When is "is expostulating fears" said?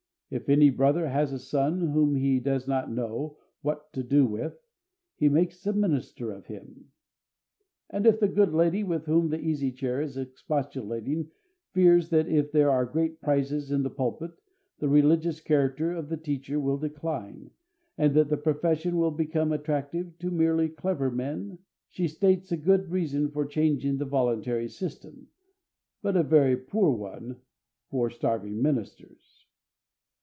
10.01-12.07